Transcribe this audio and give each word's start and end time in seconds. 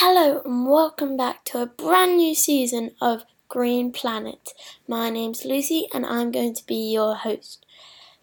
Hello 0.00 0.42
and 0.44 0.68
welcome 0.68 1.16
back 1.16 1.44
to 1.46 1.60
a 1.60 1.66
brand 1.66 2.18
new 2.18 2.32
season 2.32 2.92
of 3.00 3.24
Green 3.48 3.90
Planet. 3.90 4.50
My 4.86 5.10
name's 5.10 5.44
Lucy 5.44 5.88
and 5.92 6.06
I'm 6.06 6.30
going 6.30 6.54
to 6.54 6.64
be 6.64 6.92
your 6.92 7.16
host. 7.16 7.66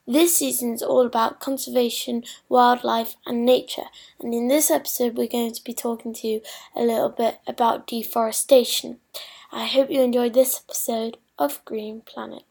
This 0.08 0.38
season 0.38 0.72
is 0.72 0.82
all 0.82 1.06
about 1.06 1.42
conservation, 1.42 2.24
wildlife, 2.48 3.18
and 3.26 3.46
nature. 3.46 3.90
And 4.22 4.34
in 4.34 4.48
this 4.48 4.72
episode, 4.72 5.18
we're 5.18 5.28
going 5.28 5.52
to 5.52 5.64
be 5.66 5.74
talking 5.74 6.14
to 6.14 6.28
you 6.30 6.42
a 6.78 6.82
little 6.82 7.10
bit 7.10 7.40
about 7.46 7.88
deforestation. 7.88 9.00
I 9.52 9.66
hope 9.66 9.92
you 9.92 10.02
enjoyed 10.02 10.34
this 10.34 10.62
episode 10.66 11.18
of 11.38 11.60
Green 11.66 12.04
Planet. 12.06 12.44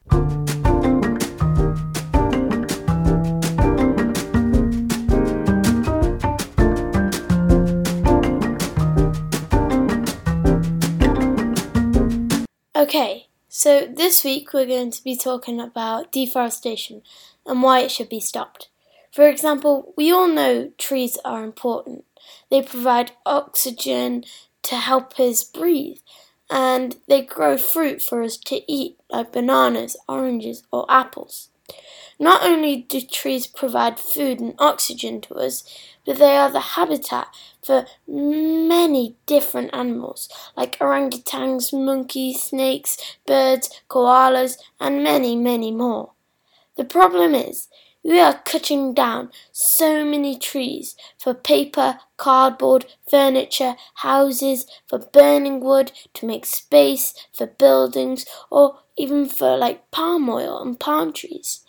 Okay, 12.84 13.28
so 13.48 13.86
this 13.86 14.22
week 14.24 14.52
we're 14.52 14.66
going 14.66 14.90
to 14.90 15.02
be 15.02 15.16
talking 15.16 15.58
about 15.58 16.12
deforestation 16.12 17.00
and 17.46 17.62
why 17.62 17.80
it 17.80 17.90
should 17.90 18.10
be 18.10 18.20
stopped. 18.20 18.68
For 19.10 19.26
example, 19.26 19.94
we 19.96 20.12
all 20.12 20.28
know 20.28 20.70
trees 20.76 21.16
are 21.24 21.44
important. 21.44 22.04
They 22.50 22.60
provide 22.60 23.12
oxygen 23.24 24.24
to 24.64 24.74
help 24.76 25.18
us 25.18 25.42
breathe, 25.44 25.96
and 26.50 26.96
they 27.08 27.22
grow 27.22 27.56
fruit 27.56 28.02
for 28.02 28.22
us 28.22 28.36
to 28.36 28.70
eat, 28.70 28.98
like 29.08 29.32
bananas, 29.32 29.96
oranges, 30.06 30.62
or 30.70 30.84
apples. 30.90 31.48
Not 32.18 32.44
only 32.44 32.82
do 32.82 33.00
trees 33.00 33.46
provide 33.46 33.98
food 33.98 34.40
and 34.40 34.54
oxygen 34.58 35.22
to 35.22 35.36
us, 35.36 35.64
but 36.04 36.18
they 36.18 36.36
are 36.36 36.50
the 36.50 36.60
habitat 36.60 37.28
for 37.62 37.86
many 38.06 39.16
different 39.26 39.70
animals 39.72 40.28
like 40.56 40.78
orangutans, 40.78 41.72
monkeys, 41.72 42.42
snakes, 42.42 42.96
birds, 43.26 43.70
koalas, 43.88 44.58
and 44.80 45.02
many, 45.02 45.36
many 45.36 45.70
more. 45.70 46.12
The 46.76 46.84
problem 46.84 47.34
is, 47.34 47.68
we 48.02 48.20
are 48.20 48.42
cutting 48.44 48.92
down 48.92 49.30
so 49.50 50.04
many 50.04 50.38
trees 50.38 50.94
for 51.18 51.32
paper, 51.32 52.00
cardboard, 52.18 52.84
furniture, 53.08 53.76
houses, 53.94 54.66
for 54.86 54.98
burning 54.98 55.60
wood 55.60 55.90
to 56.12 56.26
make 56.26 56.44
space 56.44 57.14
for 57.32 57.46
buildings, 57.46 58.26
or 58.50 58.80
even 58.96 59.26
for 59.26 59.56
like 59.56 59.90
palm 59.90 60.28
oil 60.28 60.60
and 60.60 60.78
palm 60.78 61.14
trees. 61.14 61.63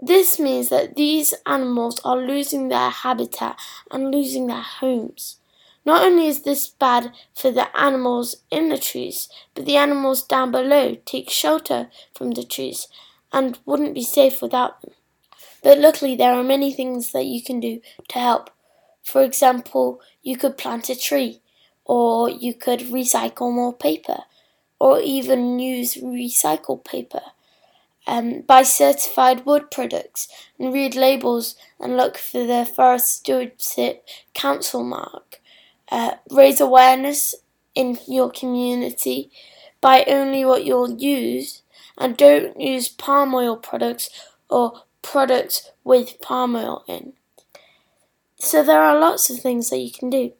This 0.00 0.38
means 0.38 0.68
that 0.68 0.94
these 0.94 1.34
animals 1.44 2.00
are 2.04 2.16
losing 2.16 2.68
their 2.68 2.90
habitat 2.90 3.58
and 3.90 4.14
losing 4.14 4.46
their 4.46 4.62
homes. 4.62 5.38
Not 5.84 6.04
only 6.04 6.28
is 6.28 6.42
this 6.42 6.68
bad 6.68 7.12
for 7.34 7.50
the 7.50 7.76
animals 7.76 8.36
in 8.50 8.68
the 8.68 8.78
trees, 8.78 9.28
but 9.54 9.64
the 9.64 9.76
animals 9.76 10.22
down 10.22 10.52
below 10.52 10.96
take 11.04 11.30
shelter 11.30 11.88
from 12.14 12.30
the 12.32 12.44
trees 12.44 12.86
and 13.32 13.58
wouldn't 13.66 13.94
be 13.94 14.04
safe 14.04 14.40
without 14.40 14.80
them. 14.82 14.92
But 15.64 15.78
luckily, 15.78 16.14
there 16.14 16.34
are 16.34 16.44
many 16.44 16.72
things 16.72 17.10
that 17.12 17.24
you 17.24 17.42
can 17.42 17.58
do 17.58 17.80
to 18.08 18.18
help. 18.18 18.50
For 19.02 19.22
example, 19.22 20.00
you 20.22 20.36
could 20.36 20.56
plant 20.56 20.88
a 20.88 20.96
tree, 20.96 21.40
or 21.84 22.30
you 22.30 22.54
could 22.54 22.80
recycle 22.80 23.52
more 23.52 23.72
paper, 23.72 24.18
or 24.78 25.00
even 25.00 25.58
use 25.58 25.96
recycled 25.96 26.84
paper 26.84 27.22
um, 28.08 28.40
buy 28.40 28.62
certified 28.62 29.44
wood 29.44 29.70
products 29.70 30.28
and 30.58 30.72
read 30.72 30.96
labels 30.96 31.54
and 31.78 31.96
look 31.96 32.16
for 32.16 32.44
the 32.46 32.64
Forest 32.64 33.18
Stewardship 33.18 34.04
Council 34.34 34.82
mark. 34.82 35.40
Uh, 35.90 36.12
raise 36.30 36.60
awareness 36.60 37.34
in 37.74 37.98
your 38.08 38.30
community. 38.30 39.30
Buy 39.82 40.04
only 40.08 40.44
what 40.44 40.64
you'll 40.64 40.98
use 40.98 41.62
and 41.98 42.16
don't 42.16 42.58
use 42.58 42.88
palm 42.88 43.34
oil 43.34 43.56
products 43.56 44.08
or 44.48 44.84
products 45.02 45.70
with 45.84 46.20
palm 46.22 46.56
oil 46.56 46.84
in. 46.88 47.12
So 48.38 48.62
there 48.62 48.82
are 48.82 48.98
lots 48.98 49.28
of 49.28 49.40
things 49.40 49.68
that 49.68 49.78
you 49.78 49.90
can 49.92 50.08
do. 50.10 50.32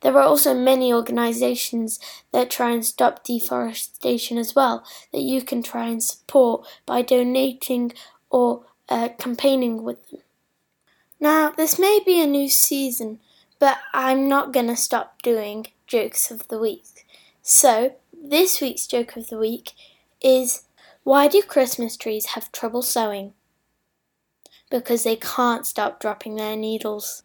There 0.00 0.16
are 0.16 0.22
also 0.22 0.54
many 0.54 0.92
organisations 0.92 1.98
that 2.32 2.50
try 2.50 2.70
and 2.70 2.84
stop 2.84 3.22
deforestation 3.22 4.38
as 4.38 4.54
well 4.54 4.84
that 5.12 5.20
you 5.20 5.42
can 5.42 5.62
try 5.62 5.88
and 5.88 6.02
support 6.02 6.66
by 6.86 7.02
donating 7.02 7.92
or 8.30 8.64
uh, 8.88 9.10
campaigning 9.18 9.82
with 9.82 10.10
them. 10.10 10.20
Now, 11.20 11.50
this 11.50 11.78
may 11.78 12.00
be 12.04 12.20
a 12.22 12.26
new 12.26 12.48
season, 12.48 13.20
but 13.58 13.78
I'm 13.92 14.26
not 14.26 14.52
going 14.52 14.68
to 14.68 14.76
stop 14.76 15.20
doing 15.22 15.66
jokes 15.86 16.30
of 16.30 16.48
the 16.48 16.58
week. 16.58 17.06
So, 17.42 17.94
this 18.12 18.60
week's 18.60 18.86
joke 18.86 19.16
of 19.16 19.28
the 19.28 19.38
week 19.38 19.72
is 20.22 20.62
why 21.02 21.28
do 21.28 21.42
Christmas 21.42 21.96
trees 21.96 22.26
have 22.26 22.52
trouble 22.52 22.82
sewing? 22.82 23.34
Because 24.70 25.04
they 25.04 25.16
can't 25.16 25.66
stop 25.66 26.00
dropping 26.00 26.36
their 26.36 26.56
needles. 26.56 27.22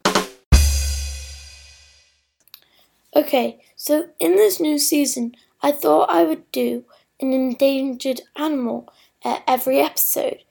Okay, 3.16 3.62
so 3.78 4.10
in 4.20 4.36
this 4.36 4.60
new 4.60 4.78
season, 4.78 5.36
I 5.62 5.72
thought 5.72 6.10
I 6.10 6.26
would 6.26 6.52
do 6.52 6.84
an 7.22 7.32
endangered 7.32 8.20
animal 8.36 8.92
uh, 9.24 9.40
every 9.48 9.80
episode. 9.90 10.44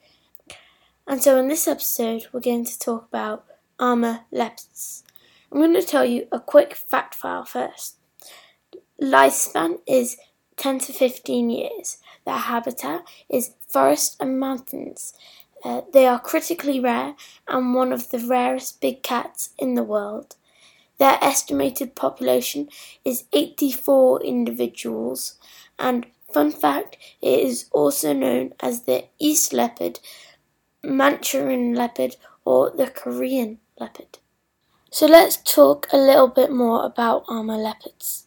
And 1.06 1.22
so 1.22 1.36
in 1.36 1.48
this 1.48 1.68
episode, 1.68 2.26
we're 2.32 2.40
going 2.40 2.64
to 2.64 2.78
talk 2.78 3.06
about 3.08 3.44
Amur 3.78 4.20
leopards. 4.32 5.04
I'm 5.52 5.58
going 5.58 5.74
to 5.74 5.82
tell 5.82 6.06
you 6.06 6.26
a 6.32 6.40
quick 6.40 6.74
fact 6.74 7.14
file 7.14 7.44
first. 7.44 7.96
Lifespan 8.98 9.80
is 9.86 10.16
10 10.56 10.78
to 10.80 10.92
15 10.94 11.50
years. 11.50 11.98
Their 12.24 12.38
habitat 12.38 13.04
is 13.28 13.50
forests 13.68 14.16
and 14.18 14.40
mountains. 14.40 15.12
Uh, 15.62 15.82
they 15.92 16.06
are 16.06 16.18
critically 16.18 16.80
rare 16.80 17.14
and 17.46 17.74
one 17.74 17.92
of 17.92 18.08
the 18.08 18.18
rarest 18.18 18.80
big 18.80 19.02
cats 19.02 19.50
in 19.58 19.74
the 19.74 19.82
world. 19.82 20.36
Their 20.98 21.18
estimated 21.20 21.94
population 21.94 22.68
is 23.04 23.24
84 23.32 24.22
individuals, 24.22 25.36
and 25.78 26.06
fun 26.32 26.52
fact, 26.52 26.96
it 27.20 27.40
is 27.40 27.66
also 27.72 28.12
known 28.12 28.54
as 28.60 28.82
the 28.82 29.06
East 29.18 29.52
leopard, 29.52 30.00
Manchurian 30.82 31.74
leopard, 31.74 32.16
or 32.44 32.70
the 32.70 32.86
Korean 32.86 33.58
leopard. 33.78 34.18
So 34.90 35.06
let's 35.06 35.38
talk 35.38 35.88
a 35.92 35.96
little 35.96 36.28
bit 36.28 36.52
more 36.52 36.84
about 36.84 37.24
Amur 37.28 37.56
leopards. 37.56 38.26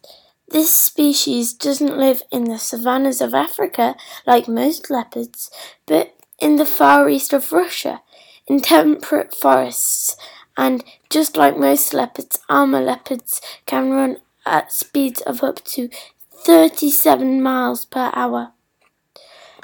This 0.50 0.72
species 0.72 1.52
doesn't 1.52 1.98
live 1.98 2.22
in 2.30 2.44
the 2.44 2.58
savannas 2.58 3.20
of 3.20 3.34
Africa 3.34 3.96
like 4.26 4.48
most 4.48 4.90
leopards, 4.90 5.50
but 5.86 6.14
in 6.38 6.56
the 6.56 6.66
far 6.66 7.08
east 7.08 7.32
of 7.32 7.52
Russia, 7.52 8.02
in 8.46 8.60
temperate 8.60 9.34
forests 9.34 10.16
and 10.58 10.84
just 11.08 11.36
like 11.36 11.56
most 11.56 11.94
leopards, 11.94 12.40
Amur 12.48 12.80
leopards 12.82 13.40
can 13.64 13.92
run 13.92 14.18
at 14.44 14.72
speeds 14.72 15.20
of 15.20 15.42
up 15.44 15.64
to 15.66 15.88
37 16.32 17.40
miles 17.40 17.84
per 17.84 18.10
hour. 18.12 18.52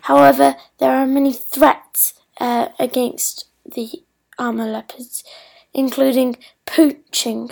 However, 0.02 0.54
there 0.78 0.92
are 0.92 1.06
many 1.06 1.32
threats 1.32 2.14
uh, 2.40 2.68
against 2.78 3.46
the 3.66 4.04
Amur 4.38 4.66
leopards, 4.66 5.24
including 5.72 6.36
poaching, 6.64 7.50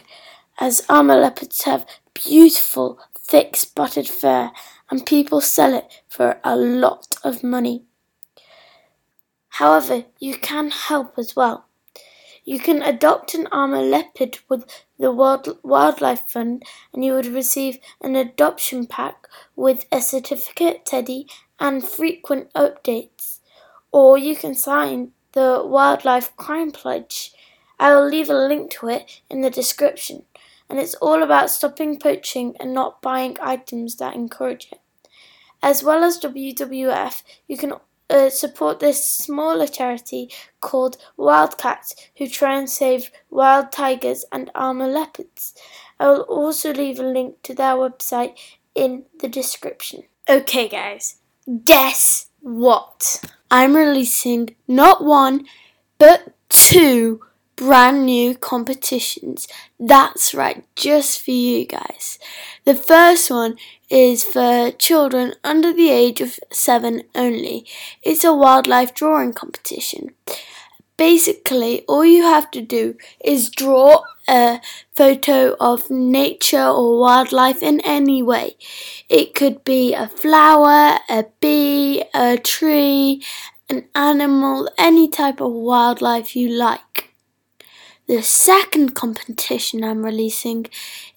as 0.61 0.87
Amur 0.89 1.17
leopards 1.17 1.65
have 1.65 1.85
beautiful, 2.15 3.01
thick 3.19 3.57
spotted 3.57 4.09
fur 4.09 4.53
and 4.89 5.05
people 5.05 5.41
sell 5.41 5.75
it 5.75 6.03
for 6.09 6.39
a 6.45 6.55
lot 6.55 7.17
of 7.25 7.43
money. 7.43 7.83
However, 9.49 10.05
you 10.21 10.37
can 10.37 10.71
help 10.71 11.19
as 11.19 11.35
well. 11.35 11.67
You 12.45 12.59
can 12.59 12.83
adopt 12.83 13.35
an 13.35 13.47
Amur 13.53 13.83
leopard 13.83 14.39
with 14.49 14.67
the 14.99 15.13
World 15.13 15.59
Wildlife 15.63 16.29
Fund 16.29 16.65
and 16.93 17.05
you 17.05 17.13
would 17.13 17.27
receive 17.27 17.79
an 18.01 18.17
adoption 18.17 18.87
pack 18.87 19.29
with 19.55 19.87
a 19.93 20.01
certificate, 20.01 20.85
teddy, 20.85 21.29
and 21.61 21.85
frequent 21.85 22.53
updates. 22.55 23.39
Or 23.93 24.19
you 24.19 24.35
can 24.35 24.57
sign 24.57 25.13
the 25.33 25.63
Wildlife 25.65 26.37
Crime 26.37 26.73
Pledge. 26.73 27.33
I 27.79 27.95
will 27.95 28.09
leave 28.09 28.29
a 28.29 28.35
link 28.35 28.73
to 28.73 28.89
it 28.89 29.23
in 29.31 29.43
the 29.43 29.51
description. 29.51 30.25
And 30.69 30.81
it's 30.81 30.95
all 30.95 31.23
about 31.23 31.51
stopping 31.51 31.99
poaching 31.99 32.57
and 32.59 32.75
not 32.75 33.03
buying 33.03 33.37
items 33.41 33.97
that 33.97 34.17
encourage 34.17 34.69
it. 34.73 34.81
As 35.63 35.85
well 35.85 36.03
as 36.03 36.19
WWF, 36.19 37.23
you 37.47 37.57
can 37.57 37.75
uh, 38.13 38.29
support 38.31 38.79
this 38.79 39.05
smaller 39.07 39.67
charity 39.67 40.31
called 40.61 40.99
Wildcats, 41.17 41.95
who 42.19 42.29
try 42.29 42.59
and 42.59 42.69
save 42.69 43.11
wild 43.31 43.73
tigers 43.73 44.25
and 44.31 44.51
Amur 44.55 44.87
leopards. 44.87 45.55
I 45.99 46.11
will 46.11 46.23
also 46.23 46.73
leave 46.73 47.01
a 47.01 47.05
link 47.05 47.43
to 47.45 47.55
their 47.55 47.75
website 47.75 48.35
in 48.75 49.05
the 49.21 49.29
description. 49.29 50.05
Okay, 50.29 50.69
guys, 50.69 51.17
guess 51.65 52.27
what? 52.41 53.25
I'm 53.51 53.75
releasing 53.75 54.57
not 54.69 55.05
one, 55.05 55.47
but 55.99 56.35
two 56.49 57.21
brand 57.57 58.07
new 58.07 58.35
competitions. 58.35 59.47
That's 59.79 60.35
right, 60.35 60.65
just 60.77 61.23
for 61.23 61.31
you 61.31 61.67
guys. 61.67 62.19
The 62.65 62.75
first 62.75 63.31
one 63.31 63.57
is 63.91 64.25
for 64.25 64.71
children 64.73 65.35
under 65.45 65.73
the 65.73 65.91
age 65.91 66.21
of 66.21 66.41
seven 66.51 67.03
only. 67.15 67.67
It's 68.03 68.25
a 68.25 68.35
wildlife 68.35 68.95
drawing 68.95 69.33
competition. 69.33 70.15
Basically, 70.97 71.85
all 71.89 72.05
you 72.05 72.23
have 72.23 72.51
to 72.53 72.61
do 72.61 72.97
is 73.25 73.51
draw 73.51 74.05
a 74.29 74.61
photo 74.95 75.57
of 75.59 75.91
nature 75.91 76.65
or 76.65 77.01
wildlife 77.01 77.63
in 77.63 77.81
any 77.81 78.23
way. 78.23 78.57
It 79.09 79.35
could 79.35 79.65
be 79.65 79.95
a 79.95 80.07
flower, 80.09 80.99
a 81.09 81.25
bee, 81.41 82.05
a 82.15 82.37
tree, 82.37 83.23
an 83.69 83.89
animal, 83.95 84.69
any 84.79 85.09
type 85.09 85.41
of 85.41 85.53
wildlife 85.53 86.37
you 86.37 86.49
like. 86.51 87.12
The 88.09 88.23
second 88.23 88.95
competition 88.95 89.85
I'm 89.85 90.05
releasing 90.05 90.67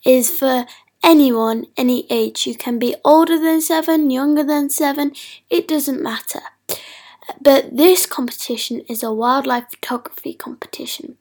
is 0.06 0.30
for 0.30 0.66
anyone, 1.04 1.66
any 1.76 2.06
age. 2.10 2.46
You 2.46 2.56
can 2.56 2.80
be 2.80 2.96
older 3.04 3.40
than 3.40 3.62
seven, 3.62 4.10
younger 4.10 4.44
than 4.44 4.70
seven, 4.70 5.14
it 5.50 5.68
doesn't 5.68 6.02
matter. 6.02 6.42
But 7.42 7.76
this 7.76 8.06
competition 8.06 8.82
is 8.82 9.02
a 9.02 9.12
wildlife 9.12 9.66
photography 9.72 10.34
competition. 10.34 11.18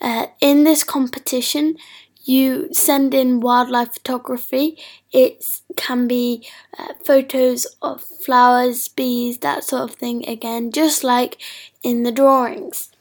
Uh, 0.00 0.26
in 0.40 0.64
this 0.64 0.84
competition, 0.84 1.76
you 2.24 2.68
send 2.72 3.12
in 3.12 3.40
wildlife 3.40 3.94
photography. 3.94 4.78
It 5.12 5.44
can 5.76 6.06
be 6.06 6.46
uh, 6.78 6.94
photos 7.04 7.66
of 7.82 8.02
flowers, 8.02 8.86
bees, 8.88 9.38
that 9.38 9.64
sort 9.64 9.82
of 9.82 9.96
thing, 9.96 10.28
again, 10.28 10.70
just 10.70 11.02
like 11.02 11.38
in 11.82 12.04
the 12.04 12.12
drawings. 12.12 12.91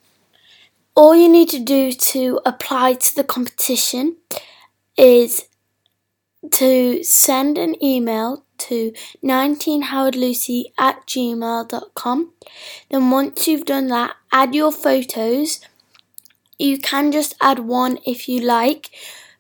All 0.96 1.16
you 1.16 1.30
need 1.30 1.50
to 1.50 1.60
do 1.60 1.92
to 1.92 2.40
apply 2.46 2.94
to 2.94 3.16
the 3.16 3.24
competition 3.24 4.18
is 4.98 5.46
to 6.52 7.04
send 7.04 7.58
an 7.58 7.82
email 7.84 8.44
to 8.58 8.94
19howardlucy 9.24 10.66
at 10.78 11.06
gmail.com. 11.08 12.34
Then, 12.90 13.10
once 13.10 13.48
you've 13.48 13.66
done 13.66 13.88
that, 13.88 14.16
add 14.32 14.54
your 14.54 14.72
photos. 14.72 15.62
You 16.60 16.78
can 16.78 17.12
just 17.12 17.36
add 17.42 17.60
one 17.60 17.98
if 18.06 18.28
you 18.28 18.42
like, 18.42 18.92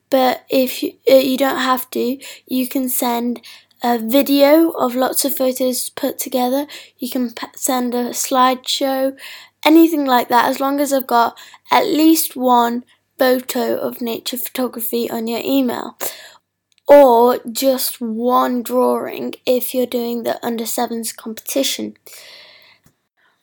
but 0.09 0.43
if 0.49 0.81
you, 0.81 0.93
uh, 1.09 1.15
you 1.15 1.37
don't 1.37 1.59
have 1.59 1.89
to, 1.91 2.17
you 2.47 2.67
can 2.67 2.89
send 2.89 3.41
a 3.83 3.97
video 3.97 4.71
of 4.71 4.95
lots 4.95 5.25
of 5.25 5.35
photos 5.35 5.89
put 5.89 6.17
together. 6.19 6.67
You 6.97 7.09
can 7.09 7.31
p- 7.31 7.47
send 7.55 7.93
a 7.93 8.09
slideshow, 8.09 9.17
anything 9.65 10.05
like 10.05 10.29
that, 10.29 10.45
as 10.45 10.59
long 10.59 10.79
as 10.79 10.91
I've 10.93 11.07
got 11.07 11.37
at 11.71 11.85
least 11.85 12.35
one 12.35 12.83
photo 13.17 13.77
of 13.77 14.01
nature 14.01 14.37
photography 14.37 15.09
on 15.09 15.27
your 15.27 15.41
email 15.43 15.97
or 16.87 17.39
just 17.49 18.01
one 18.01 18.61
drawing 18.61 19.33
if 19.45 19.73
you're 19.73 19.85
doing 19.85 20.23
the 20.23 20.43
under 20.45 20.65
sevens 20.65 21.13
competition. 21.13 21.95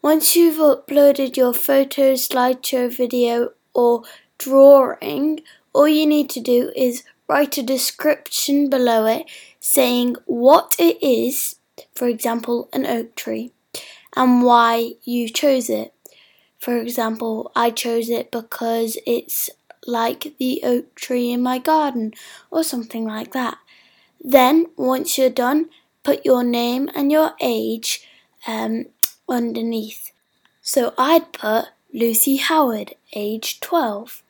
Once 0.02 0.36
you've 0.36 0.58
uploaded 0.58 1.36
your 1.36 1.54
photo, 1.54 2.12
slideshow, 2.12 2.94
video, 2.94 3.50
or 3.74 4.02
drawing, 4.36 5.40
all 5.72 5.88
you 5.88 6.06
need 6.06 6.28
to 6.28 6.40
do 6.40 6.70
is 6.76 7.04
write 7.28 7.56
a 7.56 7.62
description 7.62 8.68
below 8.68 9.06
it 9.06 9.24
saying 9.60 10.16
what 10.26 10.76
it 10.78 11.02
is, 11.02 11.56
for 11.94 12.06
example, 12.06 12.68
an 12.72 12.86
oak 12.86 13.14
tree, 13.14 13.52
and 14.14 14.42
why 14.42 14.92
you 15.04 15.28
chose 15.28 15.70
it. 15.70 15.92
For 16.58 16.76
example, 16.78 17.52
I 17.54 17.70
chose 17.70 18.10
it 18.10 18.30
because 18.30 18.98
it's 19.06 19.50
like 19.86 20.34
the 20.38 20.60
oak 20.64 20.94
tree 20.94 21.30
in 21.30 21.42
my 21.42 21.58
garden, 21.58 22.12
or 22.50 22.62
something 22.62 23.04
like 23.06 23.32
that. 23.32 23.58
Then, 24.22 24.66
once 24.76 25.16
you're 25.16 25.30
done, 25.30 25.70
put 26.02 26.24
your 26.24 26.42
name 26.42 26.90
and 26.94 27.12
your 27.12 27.32
age 27.40 28.06
um, 28.46 28.86
underneath. 29.28 30.12
So 30.60 30.92
I'd 30.98 31.32
put 31.32 31.66
Lucy 31.94 32.36
Howard, 32.36 32.94
age 33.14 33.60
12. 33.60 34.22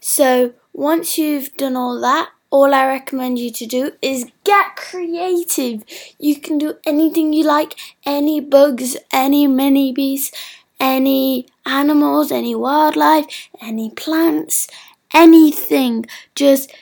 So 0.00 0.52
once 0.72 1.18
you've 1.18 1.56
done 1.56 1.76
all 1.76 2.00
that, 2.00 2.30
all 2.50 2.74
I 2.74 2.86
recommend 2.86 3.38
you 3.38 3.50
to 3.50 3.66
do 3.66 3.92
is 4.02 4.30
get 4.44 4.76
creative. 4.76 5.82
You 6.18 6.36
can 6.36 6.58
do 6.58 6.74
anything 6.84 7.32
you 7.32 7.44
like, 7.44 7.74
any 8.04 8.40
bugs, 8.40 8.96
any 9.10 9.46
mini 9.46 9.92
bees, 9.92 10.30
any 10.82 11.46
animals, 11.64 12.32
any 12.32 12.54
wildlife, 12.56 13.48
any 13.62 13.88
plants, 13.90 14.66
anything. 15.14 16.04
Just 16.34 16.72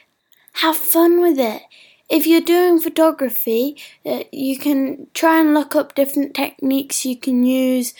have 0.55 0.77
fun 0.77 1.21
with 1.21 1.39
it. 1.39 1.63
If 2.09 2.27
you're 2.27 2.41
doing 2.41 2.81
photography, 2.81 3.77
uh, 4.05 4.25
you 4.33 4.59
can 4.59 5.07
try 5.15 5.39
and 5.41 5.55
look 5.55 5.77
up 5.77 5.95
different 5.95 6.35
techniques 6.35 7.05
you 7.05 7.17
can 7.17 7.45
use. 7.45 7.93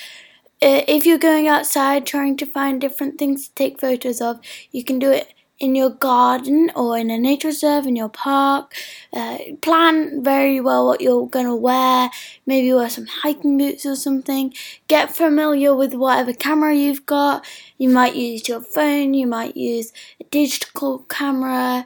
Uh, 0.63 0.83
if 0.89 1.07
you're 1.07 1.19
going 1.19 1.47
outside 1.47 2.07
trying 2.07 2.37
to 2.39 2.47
find 2.47 2.81
different 2.81 3.19
things 3.19 3.49
to 3.49 3.55
take 3.55 3.81
photos 3.81 4.21
of, 4.21 4.41
you 4.73 4.83
can 4.83 4.99
do 4.99 5.11
it 5.11 5.33
in 5.61 5.75
your 5.75 5.91
garden 5.91 6.73
or 6.75 6.97
in 6.97 7.11
a 7.11 7.19
nature 7.19 7.49
reserve 7.49 7.87
in 7.87 7.95
your 7.95 8.09
park. 8.09 8.75
Uh, 9.13 9.39
plan 9.61 10.25
very 10.25 10.59
well 10.59 10.87
what 10.87 11.03
you're 11.03 11.29
going 11.29 11.47
to 11.47 11.55
wear. 11.55 12.11
Maybe 12.47 12.73
wear 12.73 12.89
some 12.89 13.07
hiking 13.07 13.59
boots 13.59 13.85
or 13.85 13.95
something. 13.95 14.55
Get 14.89 15.15
familiar 15.15 15.75
with 15.75 15.95
whatever 15.95 16.33
camera 16.33 16.75
you've 16.75 17.07
got. 17.07 17.45
You 17.77 17.91
might 17.91 18.17
use 18.17 18.49
your 18.49 18.63
phone, 18.63 19.13
you 19.15 19.27
might 19.27 19.57
use 19.57 19.93
a 20.19 20.25
digital 20.25 21.01
camera. 21.11 21.85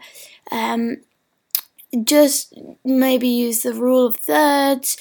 Um, 0.50 0.98
just 2.04 2.54
maybe 2.84 3.28
use 3.28 3.62
the 3.62 3.74
rule 3.74 4.06
of 4.06 4.16
thirds. 4.16 4.96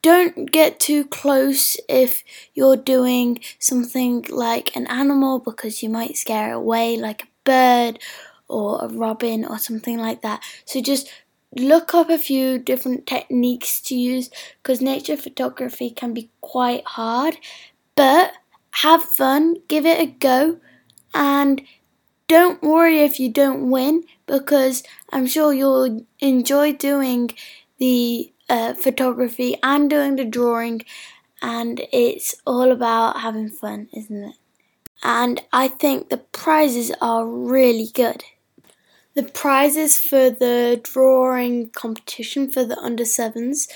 Don't 0.00 0.52
get 0.52 0.78
too 0.78 1.04
close 1.04 1.76
if 1.88 2.22
you're 2.54 2.76
doing 2.76 3.40
something 3.58 4.24
like 4.28 4.74
an 4.76 4.86
animal 4.86 5.40
because 5.40 5.82
you 5.82 5.88
might 5.88 6.16
scare 6.16 6.52
away, 6.52 6.96
like 6.96 7.24
a 7.24 7.26
bird 7.48 7.98
or 8.48 8.84
a 8.84 8.88
robin 8.88 9.44
or 9.44 9.58
something 9.58 9.98
like 9.98 10.22
that. 10.22 10.42
So 10.64 10.80
just 10.80 11.08
look 11.56 11.94
up 11.94 12.10
a 12.10 12.18
few 12.18 12.58
different 12.58 13.06
techniques 13.06 13.80
to 13.80 13.94
use 13.94 14.30
because 14.62 14.80
nature 14.80 15.16
photography 15.16 15.90
can 15.90 16.12
be 16.12 16.30
quite 16.40 16.84
hard, 16.84 17.36
but 17.96 18.32
have 18.82 19.02
fun, 19.02 19.56
give 19.68 19.86
it 19.86 20.00
a 20.00 20.06
go, 20.06 20.58
and 21.14 21.62
don't 22.26 22.62
worry 22.62 23.00
if 23.00 23.18
you 23.18 23.30
don't 23.30 23.70
win 23.70 24.04
because 24.26 24.82
I'm 25.10 25.26
sure 25.26 25.52
you'll 25.52 26.06
enjoy 26.20 26.74
doing 26.74 27.30
the 27.78 28.32
uh, 28.48 28.74
photography 28.74 29.56
and 29.62 29.88
doing 29.88 30.16
the 30.16 30.24
drawing, 30.24 30.82
and 31.40 31.80
it's 31.92 32.34
all 32.46 32.70
about 32.70 33.20
having 33.20 33.48
fun, 33.48 33.88
isn't 33.92 34.24
it? 34.24 34.36
And 35.02 35.42
I 35.52 35.68
think 35.68 36.08
the 36.08 36.18
prizes 36.18 36.92
are 37.00 37.26
really 37.26 37.88
good. 37.92 38.24
The 39.14 39.22
prizes 39.24 39.98
for 39.98 40.30
the 40.30 40.80
drawing 40.82 41.70
competition 41.70 42.50
for 42.50 42.64
the 42.64 42.78
under 42.78 43.04
sevens 43.04 43.68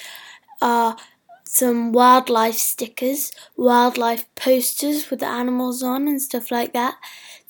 are 0.61 0.97
some 1.45 1.93
wildlife 1.93 2.55
stickers, 2.55 3.31
wildlife 3.57 4.25
posters 4.37 5.11
with 5.11 5.21
the 5.21 5.27
animals 5.27 5.83
on 5.83 6.09
and 6.09 6.23
stuff 6.23 6.51
like 6.51 6.73
that, 6.73 6.97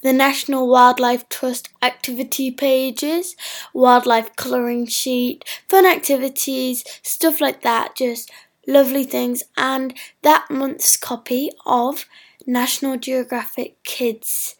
the 0.02 0.12
National 0.12 0.69
Wildlife 0.69 1.29
Trust 1.29 1.69
activity 1.81 2.50
pages, 2.50 3.37
wildlife 3.73 4.35
colouring 4.35 4.87
sheet, 4.87 5.45
fun 5.69 5.87
activities, 5.87 6.83
stuff 7.02 7.41
like 7.41 7.62
that, 7.62 7.95
just 7.95 8.31
lovely 8.67 9.05
things, 9.05 9.45
and 9.57 9.95
that 10.23 10.50
month's 10.50 10.97
copy 10.97 11.50
of 11.64 12.05
National 12.47 12.97
Geographic 12.97 13.83
Kids. 13.85 14.57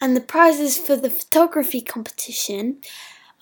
And 0.00 0.16
the 0.16 0.20
prizes 0.20 0.76
for 0.76 0.96
the 0.96 1.10
photography 1.10 1.80
competition 1.80 2.78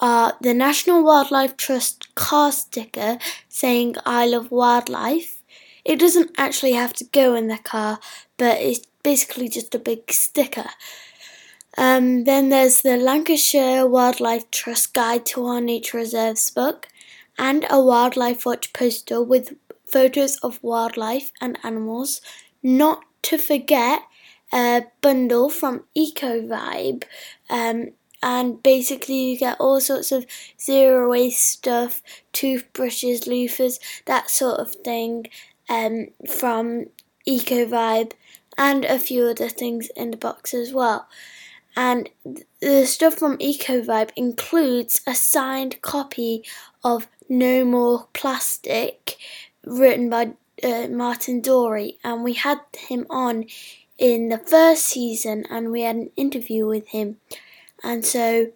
are 0.01 0.37
the 0.41 0.55
National 0.55 1.03
Wildlife 1.03 1.57
Trust 1.57 2.15
car 2.15 2.53
sticker 2.53 3.19
saying 3.49 3.97
I 4.05 4.27
love 4.27 4.51
wildlife. 4.51 5.43
It 5.85 5.99
doesn't 5.99 6.33
actually 6.37 6.73
have 6.73 6.93
to 6.95 7.05
go 7.05 7.35
in 7.35 7.49
the 7.49 7.59
car, 7.59 7.99
but 8.37 8.61
it's 8.61 8.87
basically 9.03 9.49
just 9.49 9.75
a 9.75 9.79
big 9.79 10.11
sticker. 10.13 10.71
Um, 11.79 12.25
then 12.25 12.51
there's 12.51 12.83
the 12.83 12.97
Lancashire 12.97 13.87
Wildlife 13.87 14.51
Trust 14.51 14.93
Guide 14.93 15.25
to 15.27 15.47
Our 15.47 15.61
Nature 15.61 15.99
Reserves 15.99 16.51
book 16.51 16.89
and 17.39 17.67
a 17.71 17.81
Wildlife 17.81 18.45
Watch 18.45 18.73
poster 18.73 19.23
with 19.23 19.55
photos 19.87 20.37
of 20.37 20.63
wildlife 20.63 21.33
and 21.41 21.59
animals, 21.63 22.21
not 22.63 23.05
to 23.23 23.39
forget 23.39 24.03
a 24.53 24.85
bundle 25.01 25.49
from 25.49 25.85
EcoVibe. 25.97 27.05
Um, 27.49 27.93
and 28.23 28.63
basically, 28.63 29.31
you 29.31 29.39
get 29.39 29.57
all 29.59 29.81
sorts 29.81 30.13
of 30.13 30.27
zero 30.61 31.11
waste 31.11 31.45
stuff, 31.45 32.03
toothbrushes, 32.33 33.23
loofahs, 33.23 33.81
that 34.07 34.31
sort 34.31 34.61
of 34.61 34.73
thing 34.77 35.27
um, 35.69 36.09
from 36.29 36.87
EcoVibe. 37.27 38.13
and 38.59 38.85
a 38.85 38.99
few 38.99 39.27
other 39.27 39.49
things 39.49 39.89
in 39.97 40.11
the 40.11 40.17
box 40.17 40.53
as 40.53 40.73
well. 40.73 41.09
And 41.75 42.11
the 42.61 42.85
stuff 42.85 43.15
from 43.15 43.39
EcoVibe 43.39 44.11
includes 44.15 45.01
a 45.07 45.15
signed 45.15 45.81
copy 45.81 46.45
of 46.85 47.09
No 47.29 47.65
More 47.65 48.09
Plastic, 48.13 49.17
written 49.65 50.11
by 50.11 50.35
uh, 50.63 50.89
Martin 50.89 51.41
Dorey, 51.41 51.99
and 52.05 52.23
we 52.25 52.35
had 52.35 52.61
him 52.77 53.07
on 53.11 53.47
in 53.99 54.29
the 54.29 54.39
first 54.39 54.85
season, 54.87 55.45
and 55.51 55.71
we 55.71 55.83
had 55.83 55.97
an 55.97 56.11
interview 56.17 56.67
with 56.67 56.89
him, 56.89 57.19
and 57.83 58.05
so 58.05 58.53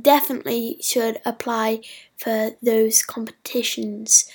definitely 0.00 0.78
should 0.80 1.18
apply 1.24 1.80
for 2.16 2.50
those 2.62 3.02
competitions. 3.02 4.30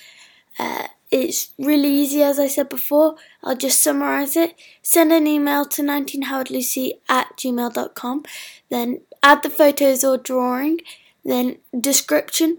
Uh, 0.58 0.88
it's 1.10 1.50
really 1.58 1.90
easy, 1.90 2.22
as 2.22 2.38
I 2.38 2.48
said 2.48 2.70
before. 2.70 3.16
I'll 3.44 3.56
just 3.56 3.82
summarize 3.82 4.34
it. 4.34 4.54
Send 4.80 5.12
an 5.12 5.26
email 5.26 5.66
to 5.66 5.82
19howardlucy 5.82 6.92
at 7.08 7.36
gmail.com, 7.36 8.24
then 8.70 9.02
add 9.22 9.42
the 9.42 9.50
photos 9.50 10.02
or 10.02 10.16
drawing, 10.16 10.80
then 11.22 11.58
description. 11.78 12.58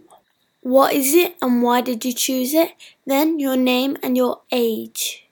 What 0.64 0.94
is 0.94 1.14
it 1.14 1.36
and 1.42 1.62
why 1.62 1.82
did 1.82 2.06
you 2.06 2.14
choose 2.14 2.54
it? 2.54 2.72
Then 3.06 3.38
your 3.38 3.58
name 3.58 3.98
and 4.02 4.16
your 4.16 4.44
age. 4.50 5.28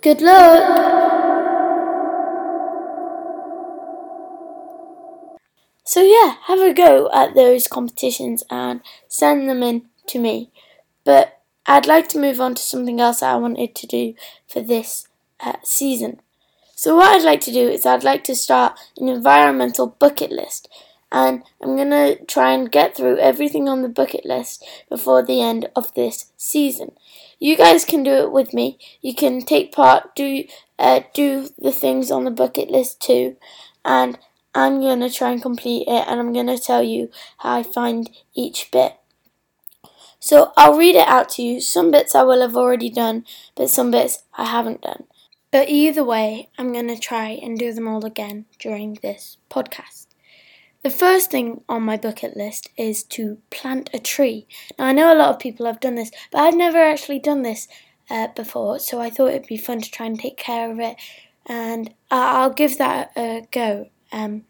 Good 0.00 0.20
luck! 0.20 1.08
So 5.84 6.00
yeah, 6.02 6.36
have 6.44 6.60
a 6.60 6.72
go 6.72 7.10
at 7.12 7.34
those 7.34 7.66
competitions 7.66 8.44
and 8.50 8.80
send 9.08 9.50
them 9.50 9.64
in 9.64 9.86
to 10.06 10.20
me. 10.20 10.52
But 11.02 11.40
I'd 11.66 11.86
like 11.86 12.08
to 12.10 12.18
move 12.20 12.40
on 12.40 12.54
to 12.54 12.62
something 12.62 13.00
else 13.00 13.20
I 13.20 13.34
wanted 13.34 13.74
to 13.74 13.86
do 13.88 14.14
for 14.46 14.60
this 14.60 15.08
uh, 15.40 15.54
season. 15.64 16.20
So 16.76 16.94
what 16.94 17.16
I'd 17.16 17.24
like 17.24 17.40
to 17.40 17.52
do 17.52 17.68
is 17.68 17.84
I'd 17.84 18.04
like 18.04 18.22
to 18.24 18.36
start 18.36 18.78
an 18.96 19.08
environmental 19.08 19.88
bucket 19.88 20.30
list 20.30 20.68
and 21.10 21.42
I'm 21.62 21.76
going 21.76 21.90
to 21.90 22.24
try 22.26 22.52
and 22.52 22.70
get 22.70 22.96
through 22.96 23.18
everything 23.18 23.68
on 23.68 23.82
the 23.82 23.88
bucket 23.88 24.24
list 24.24 24.64
before 24.88 25.22
the 25.22 25.40
end 25.40 25.68
of 25.74 25.94
this 25.94 26.32
season. 26.36 26.92
You 27.38 27.56
guys 27.56 27.84
can 27.84 28.02
do 28.02 28.12
it 28.12 28.32
with 28.32 28.52
me. 28.52 28.78
You 29.00 29.14
can 29.14 29.40
take 29.42 29.72
part, 29.72 30.14
do 30.14 30.44
uh, 30.78 31.00
do 31.14 31.48
the 31.58 31.72
things 31.72 32.10
on 32.10 32.24
the 32.24 32.30
bucket 32.30 32.70
list 32.70 33.00
too, 33.00 33.36
and 33.84 34.18
I'm 34.54 34.80
going 34.80 35.00
to 35.00 35.10
try 35.10 35.30
and 35.30 35.42
complete 35.42 35.86
it 35.86 36.04
and 36.08 36.18
I'm 36.18 36.32
going 36.32 36.46
to 36.46 36.58
tell 36.58 36.82
you 36.82 37.10
how 37.38 37.56
I 37.56 37.62
find 37.62 38.10
each 38.34 38.70
bit. 38.70 38.94
So 40.20 40.52
I'll 40.56 40.76
read 40.76 40.96
it 40.96 41.06
out 41.06 41.28
to 41.30 41.42
you. 41.42 41.60
Some 41.60 41.90
bits 41.90 42.14
I 42.14 42.22
will 42.22 42.40
have 42.40 42.56
already 42.56 42.90
done, 42.90 43.24
but 43.54 43.70
some 43.70 43.90
bits 43.90 44.24
I 44.36 44.46
haven't 44.46 44.82
done. 44.82 45.04
But 45.50 45.68
either 45.68 46.04
way, 46.04 46.48
I'm 46.58 46.72
going 46.72 46.88
to 46.88 46.98
try 46.98 47.28
and 47.28 47.58
do 47.58 47.72
them 47.72 47.88
all 47.88 48.04
again 48.04 48.46
during 48.58 48.98
this 49.00 49.38
podcast. 49.50 49.97
The 50.82 50.90
first 50.90 51.30
thing 51.30 51.62
on 51.68 51.82
my 51.82 51.96
bucket 51.96 52.36
list 52.36 52.70
is 52.76 53.02
to 53.04 53.38
plant 53.50 53.90
a 53.92 53.98
tree. 53.98 54.46
Now, 54.78 54.86
I 54.86 54.92
know 54.92 55.12
a 55.12 55.18
lot 55.18 55.30
of 55.30 55.38
people 55.38 55.66
have 55.66 55.80
done 55.80 55.96
this, 55.96 56.10
but 56.30 56.38
I've 56.38 56.56
never 56.56 56.78
actually 56.78 57.18
done 57.18 57.42
this 57.42 57.68
uh, 58.08 58.28
before, 58.28 58.78
so 58.78 59.00
I 59.00 59.10
thought 59.10 59.30
it'd 59.30 59.46
be 59.46 59.56
fun 59.56 59.80
to 59.80 59.90
try 59.90 60.06
and 60.06 60.18
take 60.18 60.36
care 60.36 60.70
of 60.70 60.78
it, 60.78 60.96
and 61.46 61.92
I'll 62.10 62.50
give 62.50 62.78
that 62.78 63.10
a 63.16 63.46
go 63.50 63.88
um, 64.12 64.44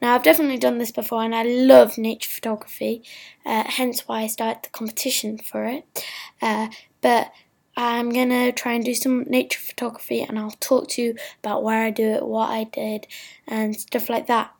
now, 0.00 0.14
I've 0.14 0.22
definitely 0.22 0.58
done 0.58 0.78
this 0.78 0.90
before 0.90 1.22
and 1.22 1.34
I 1.34 1.42
love 1.42 1.98
nature 1.98 2.30
photography, 2.30 3.02
uh, 3.44 3.64
hence 3.66 4.08
why 4.08 4.22
I 4.22 4.26
started 4.26 4.62
the 4.62 4.70
competition 4.70 5.38
for 5.38 5.66
it. 5.66 6.06
Uh, 6.40 6.68
but 7.00 7.30
I'm 7.76 8.10
to 8.10 8.52
try 8.52 8.72
and 8.74 8.84
do 8.84 8.94
some 8.94 9.24
nature 9.24 9.60
photography 9.60 10.22
and 10.22 10.38
I'll 10.38 10.50
talk 10.60 10.88
to 10.90 11.02
you 11.02 11.14
about 11.42 11.62
where 11.62 11.84
I 11.84 11.90
do 11.90 12.04
it, 12.04 12.26
what 12.26 12.50
I 12.50 12.64
did, 12.64 13.06
and 13.46 13.78
stuff 13.78 14.08
like 14.08 14.26
that. 14.26 14.52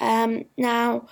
Um, 0.00 0.44
now, 0.56 1.06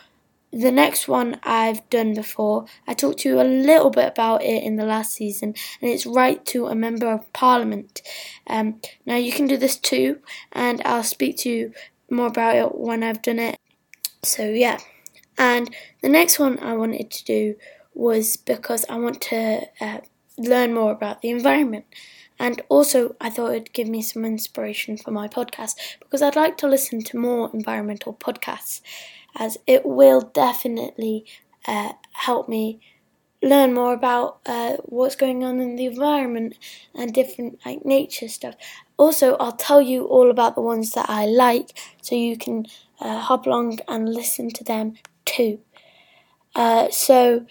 the 0.51 0.73
next 0.73 1.09
one 1.09 1.39
I've 1.43 1.89
done 1.91 2.15
before, 2.15 2.65
I 2.87 2.95
talked 2.95 3.21
to 3.21 3.29
you 3.29 3.41
a 3.41 3.43
little 3.43 3.91
bit 3.91 4.09
about 4.09 4.43
it 4.43 4.63
in 4.63 4.77
the 4.77 4.87
last 4.87 5.13
season, 5.13 5.55
and 5.81 5.91
it's 5.91 6.07
Write 6.07 6.47
to 6.47 6.67
a 6.67 6.75
Member 6.75 7.13
of 7.13 7.31
Parliament. 7.33 8.03
Um, 8.47 8.81
now, 9.05 9.17
you 9.17 9.31
can 9.31 9.47
do 9.47 9.57
this 9.57 9.77
too, 9.77 10.21
and 10.53 10.81
I'll 10.85 11.05
speak 11.05 11.37
to 11.39 11.51
you 11.51 11.73
more 12.11 12.29
about 12.29 12.57
it 12.57 12.75
when 12.75 13.03
I've 13.03 13.23
done 13.23 13.39
it. 13.39 13.57
So 14.23 14.45
yeah. 14.45 14.79
And 15.37 15.75
the 16.03 16.09
next 16.09 16.39
one 16.39 16.59
I 16.59 16.75
wanted 16.75 17.11
to 17.11 17.25
do 17.25 17.55
was 17.95 18.37
because 18.37 18.85
I 18.89 18.97
want 18.97 19.21
to 19.23 19.69
uh, 19.81 19.99
learn 20.39 20.75
more 20.75 20.93
about 20.93 21.23
the 21.23 21.31
environment. 21.31 21.85
And 22.39 22.63
also, 22.69 23.17
I 23.21 23.31
thought 23.31 23.51
it'd 23.53 23.73
give 23.73 23.89
me 23.89 24.01
some 24.01 24.25
inspiration 24.25 24.97
for 24.97 25.11
my 25.11 25.27
podcast 25.27 25.75
because 25.99 26.23
I'd 26.23 26.37
like 26.37 26.57
to 26.59 26.69
listen 26.69 27.03
to 27.03 27.19
more 27.19 27.51
environmental 27.53 28.15
podcasts, 28.15 28.81
as 29.37 29.59
it 29.67 29.85
will 29.85 30.21
definitely 30.21 31.25
uh, 31.67 31.93
help 32.13 32.49
me 32.49 32.81
learn 33.43 33.73
more 33.73 33.93
about 33.93 34.39
uh, 34.47 34.77
what's 34.85 35.17
going 35.17 35.45
on 35.45 35.61
in 35.61 35.77
the 35.77 35.87
environment 35.87 36.57
and 36.95 37.13
different 37.13 37.59
like 37.65 37.85
nature 37.85 38.29
stuff. 38.29 38.55
Also, 38.97 39.37
I'll 39.37 39.53
tell 39.53 39.81
you 39.81 40.05
all 40.05 40.31
about 40.31 40.55
the 40.55 40.61
ones 40.61 40.93
that 40.93 41.07
I 41.09 41.27
like, 41.27 41.77
so 42.03 42.15
you 42.15 42.37
can 42.37 42.67
uh, 43.01 43.19
hop 43.21 43.47
along 43.47 43.79
and 43.89 44.13
listen 44.13 44.51
to 44.51 44.65
them 44.65 44.95
too. 45.25 45.61
Uh, 46.55 46.89
so 46.91 47.47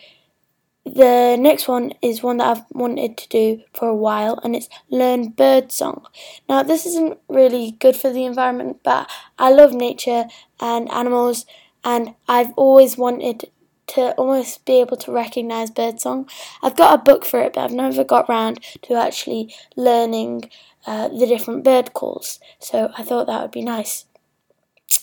the 0.93 1.37
next 1.39 1.67
one 1.67 1.93
is 2.01 2.23
one 2.23 2.37
that 2.37 2.57
I've 2.57 2.63
wanted 2.71 3.17
to 3.17 3.29
do 3.29 3.63
for 3.73 3.87
a 3.87 3.95
while, 3.95 4.39
and 4.43 4.55
it's 4.55 4.69
learn 4.89 5.29
bird 5.29 5.71
song. 5.71 6.05
Now, 6.47 6.63
this 6.63 6.85
isn't 6.85 7.19
really 7.27 7.71
good 7.79 7.95
for 7.95 8.11
the 8.11 8.25
environment, 8.25 8.81
but 8.83 9.09
I 9.37 9.51
love 9.51 9.73
nature 9.73 10.25
and 10.59 10.91
animals, 10.91 11.45
and 11.83 12.15
I've 12.27 12.53
always 12.55 12.97
wanted 12.97 13.49
to 13.87 14.11
almost 14.15 14.65
be 14.65 14.81
able 14.81 14.97
to 14.97 15.11
recognize 15.11 15.71
birdsong. 15.71 16.29
I've 16.61 16.75
got 16.75 16.99
a 16.99 17.03
book 17.03 17.25
for 17.25 17.41
it, 17.41 17.53
but 17.53 17.63
I've 17.63 17.71
never 17.71 18.03
got 18.03 18.29
round 18.29 18.59
to 18.83 18.95
actually 18.95 19.53
learning 19.75 20.49
uh, 20.85 21.07
the 21.07 21.25
different 21.25 21.63
bird 21.63 21.93
calls. 21.93 22.39
So 22.59 22.91
I 22.97 23.03
thought 23.03 23.27
that 23.27 23.41
would 23.41 23.51
be 23.51 23.63
nice. 23.63 24.05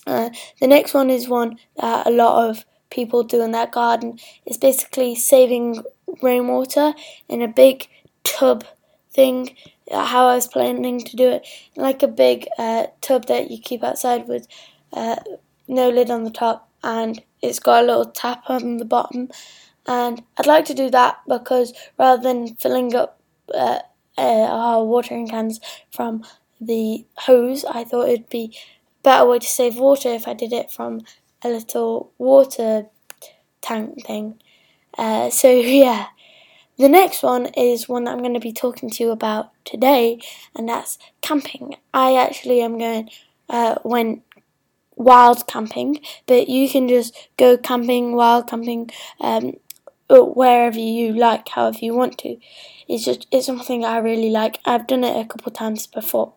Uh, 0.07 0.31
the 0.61 0.67
next 0.67 0.95
one 0.95 1.11
is 1.11 1.29
one 1.29 1.59
that 1.77 2.07
a 2.07 2.11
lot 2.11 2.49
of 2.49 2.65
people 2.95 3.25
do 3.25 3.43
in 3.43 3.51
their 3.51 3.67
garden. 3.67 4.19
is 4.47 4.57
basically 4.57 5.15
saving 5.15 5.83
rainwater 6.23 6.95
in 7.29 7.43
a 7.43 7.49
big 7.49 7.89
tub 8.23 8.65
thing. 9.11 9.57
Uh, 9.91 10.05
how 10.05 10.29
I 10.29 10.37
was 10.37 10.49
planning 10.49 11.01
to 11.05 11.17
do 11.17 11.29
it, 11.29 11.47
like 11.77 12.03
a 12.03 12.09
big 12.09 12.47
uh, 12.57 12.87
tub 13.03 13.27
that 13.27 13.51
you 13.51 13.59
keep 13.59 13.85
outside 13.85 14.27
with 14.29 14.47
uh, 14.93 15.17
no 15.69 15.91
lid 15.91 16.11
on 16.11 16.25
the 16.25 16.31
top 16.31 16.71
and 16.83 17.23
it's 17.43 17.59
got 17.59 17.83
a 17.83 17.87
little 17.87 18.07
tap 18.07 18.45
on 18.49 18.79
the 18.79 18.85
bottom. 18.85 19.29
And 19.87 20.23
I'd 20.39 20.47
like 20.47 20.65
to 20.67 20.75
do 20.75 20.89
that 20.91 21.21
because 21.29 21.75
rather 21.99 22.23
than 22.23 22.55
filling 22.57 22.95
up 22.95 23.21
uh, 23.53 23.81
uh, 24.17 24.47
our 24.49 24.85
watering 24.85 25.29
cans 25.29 25.61
from 25.91 26.25
the 26.61 27.05
hose, 27.19 27.65
I 27.67 27.85
thought 27.85 28.09
it'd 28.09 28.31
be 28.31 28.57
better 29.03 29.27
way 29.27 29.39
to 29.39 29.47
save 29.47 29.77
water 29.77 30.09
if 30.09 30.27
I 30.27 30.33
did 30.33 30.53
it 30.53 30.71
from 30.71 31.03
a 31.45 31.49
little 31.49 32.13
water 32.19 32.87
tank 33.61 34.05
thing. 34.07 34.41
Uh, 34.97 35.31
so 35.31 35.51
yeah, 35.53 36.07
the 36.79 36.89
next 36.89 37.23
one 37.23 37.47
is 37.57 37.89
one 37.89 38.05
that 38.05 38.13
I'm 38.13 38.21
going 38.21 38.35
to 38.35 38.41
be 38.41 38.53
talking 38.53 38.91
to 38.91 39.05
you 39.05 39.11
about 39.11 39.51
today, 39.65 40.21
and 40.57 40.69
that's 40.69 40.99
camping. 41.21 41.77
I 41.93 42.17
actually 42.17 42.63
am 42.63 42.79
going 42.79 43.11
uh, 43.49 43.77
went 43.85 44.23
wild 44.97 45.47
camping, 45.47 46.01
but 46.27 46.49
you 46.49 46.69
can 46.69 46.89
just 46.89 47.29
go 47.37 47.57
camping, 47.57 48.17
wild 48.17 48.49
camping, 48.49 48.91
um, 49.21 49.55
wherever 50.09 50.79
you 50.79 51.13
like, 51.13 51.49
however 51.49 51.79
you 51.81 51.95
want 51.95 52.19
to. 52.19 52.37
It's 52.89 53.05
just 53.05 53.27
it's 53.31 53.47
something 53.47 53.85
I 53.85 53.99
really 53.99 54.31
like. 54.31 54.59
I've 54.65 54.87
done 54.87 55.05
it 55.05 55.17
a 55.17 55.29
couple 55.29 55.53
times 55.53 55.87
before. 55.87 56.35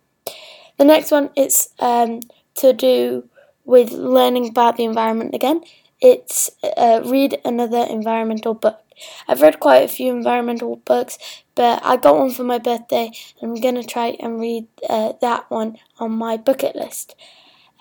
The 0.78 0.86
next 0.86 1.12
one 1.12 1.32
is 1.36 1.70
um, 1.80 2.22
to 2.56 2.74
do 2.74 3.28
with 3.68 3.92
learning 3.92 4.50
about 4.50 4.78
the 4.78 4.86
environment 4.86 5.36
again. 5.36 5.62
It's 6.02 6.50
uh, 6.64 7.02
read 7.06 7.40
another 7.46 7.86
environmental 7.90 8.56
book. 8.56 8.80
I've 9.28 9.42
read 9.42 9.60
quite 9.60 9.84
a 9.84 9.88
few 9.88 10.12
environmental 10.12 10.78
books, 10.78 11.20
but 11.54 11.82
I 11.84 11.98
got 11.98 12.18
one 12.18 12.32
for 12.32 12.44
my 12.44 12.58
birthday, 12.58 13.12
and 13.42 13.52
I'm 13.52 13.62
gonna 13.62 13.84
try 13.84 14.18
and 14.20 14.40
read 14.40 14.68
uh, 14.90 15.14
that 15.22 15.52
one 15.52 15.78
on 16.00 16.14
my 16.14 16.38
bucket 16.38 16.76
list. 16.76 17.16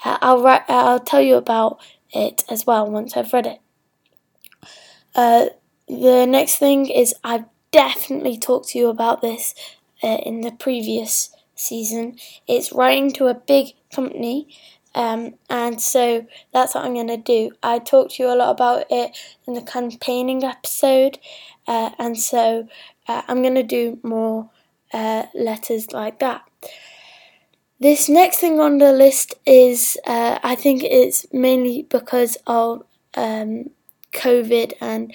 Uh, 0.05 0.19
I'll 0.21 0.43
write, 0.43 0.69
uh, 0.69 0.85
I'll 0.91 1.01
tell 1.01 1.23
you 1.23 1.37
about 1.37 1.81
it 2.13 2.45
as 2.51 2.67
well 2.67 2.91
once 2.91 3.17
I've 3.17 3.33
read 3.33 3.47
it. 3.47 3.61
Uh, 5.15 5.47
the 5.89 6.27
next 6.27 6.59
thing 6.59 6.87
is 6.91 7.15
I've 7.25 7.45
definitely 7.71 8.37
talked 8.39 8.71
to 8.71 8.79
you 8.79 8.89
about 8.89 9.21
this 9.23 9.55
uh, 10.03 10.19
in 10.25 10.43
the 10.43 10.53
previous 10.53 11.31
season. 11.55 12.17
It's 12.47 12.73
writing 12.73 13.13
to 13.13 13.27
a 13.29 13.35
big 13.35 13.75
company. 13.95 14.49
Um, 14.97 15.35
and 15.51 15.81
so 15.81 16.27
that's 16.53 16.75
what 16.75 16.85
I'm 16.85 16.95
going 16.95 17.07
to 17.09 17.19
do. 17.19 17.53
I 17.63 17.79
talked 17.79 18.15
to 18.15 18.23
you 18.23 18.33
a 18.33 18.35
lot 18.35 18.51
about 18.51 18.87
it 18.91 19.17
in 19.47 19.55
the 19.55 19.63
campaigning 19.63 20.43
episode, 20.43 21.19
uh, 21.69 21.91
and 21.99 22.19
so 22.19 22.67
uh, 23.07 23.23
I'm 23.29 23.43
going 23.43 23.55
to 23.57 23.63
do 23.63 24.01
more 24.03 24.51
letters 25.35 25.93
like 25.93 26.19
that. 26.21 26.43
This 27.79 28.09
next 28.09 28.39
thing 28.39 28.59
on 28.59 28.79
the 28.79 28.93
list 28.93 29.35
is, 29.45 29.99
uh, 30.07 30.39
I 30.43 30.55
think 30.55 30.83
it's 30.83 31.27
mainly 31.31 31.83
because 31.83 32.39
of 32.47 32.85
um, 33.15 33.69
COVID 34.13 34.73
and 34.81 35.15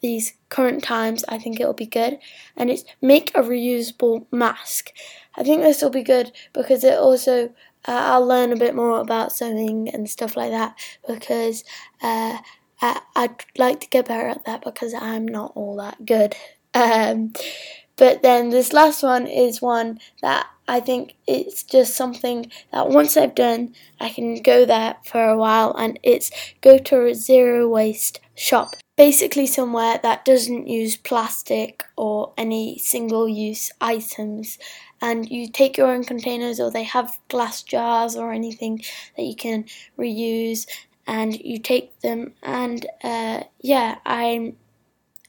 these 0.00 0.34
current 0.50 0.84
times. 0.84 1.24
I 1.28 1.38
think 1.38 1.58
it'll 1.58 1.72
be 1.72 1.86
good, 1.86 2.18
and 2.56 2.70
it's 2.70 2.84
make 3.02 3.32
a 3.34 3.42
reusable 3.42 4.26
mask. 4.30 4.92
I 5.34 5.42
think 5.42 5.62
this 5.62 5.82
will 5.82 5.90
be 5.90 6.04
good 6.04 6.30
because 6.52 6.84
it 6.84 6.96
also 6.96 7.52
uh, 7.86 7.92
I'll 8.12 8.26
learn 8.26 8.52
a 8.52 8.56
bit 8.56 8.74
more 8.74 9.00
about 9.00 9.32
sewing 9.32 9.88
and 9.88 10.08
stuff 10.08 10.36
like 10.36 10.50
that 10.50 10.76
because 11.06 11.64
uh, 12.02 12.38
I, 12.82 13.00
would 13.16 13.44
like 13.58 13.80
to 13.80 13.88
get 13.88 14.08
better 14.08 14.28
at 14.28 14.44
that 14.44 14.64
because 14.64 14.94
I'm 14.94 15.26
not 15.26 15.52
all 15.54 15.76
that 15.76 16.04
good. 16.04 16.34
Um, 16.72 17.32
but 17.96 18.22
then 18.22 18.50
this 18.50 18.72
last 18.72 19.02
one 19.02 19.26
is 19.26 19.60
one 19.60 19.98
that 20.22 20.46
I 20.68 20.78
think 20.78 21.16
it's 21.26 21.64
just 21.64 21.96
something 21.96 22.50
that 22.72 22.88
once 22.88 23.16
I've 23.16 23.34
done, 23.34 23.74
I 23.98 24.08
can 24.08 24.40
go 24.40 24.64
there 24.64 24.94
for 25.04 25.22
a 25.22 25.36
while 25.36 25.74
and 25.76 25.98
it's 26.04 26.30
go 26.60 26.78
to 26.78 27.06
a 27.06 27.14
zero 27.14 27.68
waste 27.68 28.20
shop. 28.36 28.76
Basically, 29.00 29.46
somewhere 29.46 29.98
that 30.02 30.26
doesn't 30.26 30.68
use 30.68 30.94
plastic 30.94 31.84
or 31.96 32.34
any 32.36 32.76
single 32.76 33.26
use 33.26 33.70
items. 33.80 34.58
And 35.00 35.26
you 35.30 35.48
take 35.48 35.78
your 35.78 35.90
own 35.90 36.04
containers, 36.04 36.60
or 36.60 36.70
they 36.70 36.82
have 36.82 37.18
glass 37.28 37.62
jars 37.62 38.14
or 38.14 38.30
anything 38.30 38.82
that 39.16 39.22
you 39.22 39.34
can 39.34 39.64
reuse, 39.98 40.66
and 41.06 41.34
you 41.40 41.58
take 41.58 41.98
them. 42.00 42.34
And 42.42 42.84
uh, 43.02 43.44
yeah, 43.58 44.00
I'm 44.04 44.58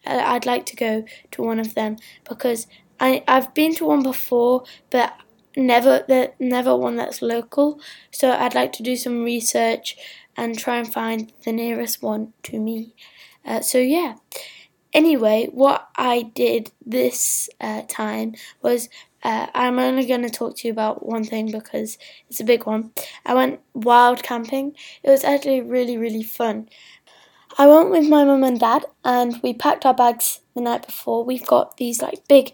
I'd 0.05 0.45
like 0.45 0.65
to 0.65 0.75
go 0.75 1.05
to 1.31 1.41
one 1.41 1.57
of 1.57 1.73
them 1.73 1.95
because 2.27 2.67
I 2.99 3.23
I've 3.25 3.53
been 3.53 3.73
to 3.75 3.85
one 3.85 4.03
before, 4.03 4.65
but 4.89 5.15
never 5.55 6.03
the 6.09 6.33
never 6.39 6.75
one 6.75 6.97
that's 6.97 7.21
local. 7.21 7.79
So 8.11 8.31
I'd 8.31 8.53
like 8.53 8.73
to 8.73 8.83
do 8.83 8.97
some 8.97 9.23
research 9.23 9.95
and 10.35 10.59
try 10.59 10.75
and 10.75 10.93
find 10.93 11.31
the 11.45 11.53
nearest 11.53 12.03
one 12.03 12.33
to 12.43 12.59
me. 12.59 12.93
Uh, 13.45 13.61
so 13.61 13.77
yeah. 13.77 14.15
Anyway, 14.93 15.47
what 15.51 15.87
I 15.97 16.23
did 16.23 16.71
this 16.85 17.49
uh, 17.61 17.83
time 17.87 18.35
was 18.61 18.89
uh, 19.23 19.47
I'm 19.53 19.79
only 19.79 20.05
going 20.05 20.23
to 20.23 20.29
talk 20.29 20.57
to 20.57 20.67
you 20.67 20.73
about 20.73 21.05
one 21.05 21.23
thing 21.23 21.51
because 21.51 21.97
it's 22.29 22.39
a 22.39 22.43
big 22.43 22.65
one. 22.65 22.91
I 23.25 23.33
went 23.33 23.61
wild 23.73 24.23
camping. 24.23 24.75
It 25.03 25.09
was 25.09 25.23
actually 25.23 25.61
really, 25.61 25.97
really 25.97 26.23
fun. 26.23 26.69
I 27.57 27.67
went 27.67 27.89
with 27.91 28.07
my 28.09 28.23
mum 28.23 28.43
and 28.43 28.59
dad, 28.59 28.85
and 29.03 29.41
we 29.43 29.53
packed 29.53 29.85
our 29.85 29.93
bags 29.93 30.39
the 30.55 30.61
night 30.61 30.85
before. 30.85 31.23
We've 31.23 31.45
got 31.45 31.77
these 31.77 32.01
like 32.01 32.27
big 32.27 32.53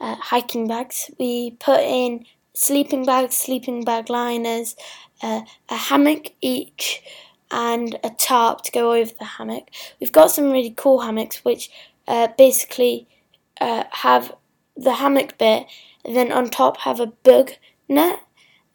uh, 0.00 0.16
hiking 0.16 0.68
bags. 0.68 1.10
We 1.18 1.52
put 1.52 1.80
in 1.80 2.24
sleeping 2.54 3.04
bags, 3.04 3.36
sleeping 3.36 3.84
bag 3.84 4.08
liners, 4.08 4.76
uh, 5.22 5.42
a 5.68 5.76
hammock 5.76 6.32
each, 6.40 7.02
and 7.50 7.98
a 8.02 8.10
tarp 8.10 8.62
to 8.62 8.72
go 8.72 8.92
over 8.92 9.12
the 9.18 9.24
hammock. 9.24 9.68
We've 10.00 10.12
got 10.12 10.30
some 10.30 10.50
really 10.50 10.74
cool 10.76 11.00
hammocks 11.00 11.44
which 11.44 11.70
uh, 12.08 12.28
basically 12.36 13.08
uh, 13.60 13.84
have 13.90 14.32
the 14.76 14.94
hammock 14.94 15.38
bit, 15.38 15.66
and 16.04 16.14
then 16.14 16.32
on 16.32 16.50
top 16.50 16.78
have 16.78 17.00
a 17.00 17.06
bug 17.06 17.52
net. 17.88 18.20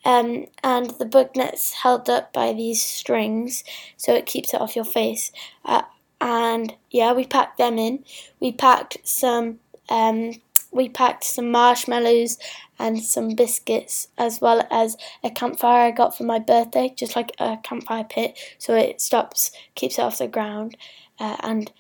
Um, 0.04 0.48
and 0.64 0.90
the 0.98 1.06
bug 1.06 1.36
net's 1.36 1.74
held 1.74 2.10
up 2.10 2.34
by 2.34 2.54
these 2.54 2.84
strings, 2.84 3.64
so 3.98 4.16
it 4.16 4.26
keeps 4.26 4.52
it 4.54 4.60
off 4.60 4.76
your 4.76 4.86
face. 4.86 5.32
Uh, 5.64 5.84
and 6.20 6.76
yeah, 6.90 7.14
we 7.14 7.26
packed 7.26 7.60
them 7.60 7.78
in. 7.78 8.04
We 8.40 8.52
packed 8.52 8.98
some 9.04 9.60
um, 9.90 10.42
we 10.72 10.90
packed 10.90 11.24
some 11.24 11.52
marshmallows 11.52 12.38
and 12.80 13.04
some 13.04 13.36
biscuits, 13.36 14.08
as 14.18 14.42
well 14.42 14.66
as 14.72 14.98
a 15.24 15.30
campfire 15.30 15.88
I 15.88 15.92
got 15.92 16.18
for 16.18 16.24
my 16.24 16.40
birthday, 16.40 16.94
just 16.96 17.16
like 17.16 17.32
a 17.40 17.58
campfire 17.64 18.04
pit, 18.04 18.40
so 18.58 18.74
it 18.76 19.02
stops, 19.02 19.52
keeps 19.76 20.00
it 20.00 20.02
off 20.02 20.18
the 20.18 20.28
ground, 20.28 20.78
uh, 21.20 21.38
and 21.42 21.72